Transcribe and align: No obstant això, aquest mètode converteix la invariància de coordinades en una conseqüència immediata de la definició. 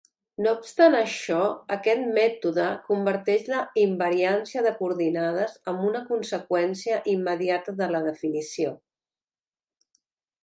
No 0.43 0.51
obstant 0.59 0.95
això, 0.99 1.39
aquest 1.75 2.07
mètode 2.15 2.63
converteix 2.87 3.43
la 3.51 3.59
invariància 3.81 4.63
de 4.67 4.71
coordinades 4.79 5.53
en 5.73 5.79
una 5.89 6.01
conseqüència 6.07 6.97
immediata 7.13 7.75
de 7.83 7.91
la 7.97 8.01
definició. 8.07 8.73